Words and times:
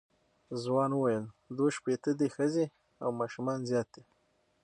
ځوان 0.63 0.91
وویل 0.93 1.25
دوه 1.57 1.69
شپېته 1.75 2.11
دي 2.19 2.27
ښځې 2.35 2.65
او 3.03 3.09
ماشومان 3.21 3.59
زیات 3.69 3.87
دي. 3.95 4.03